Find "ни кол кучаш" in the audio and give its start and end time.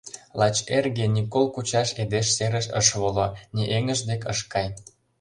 1.15-1.89